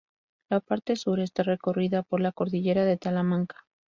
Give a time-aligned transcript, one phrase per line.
[0.49, 3.67] La parte sur está recorrida por la Cordillera de Talamanca.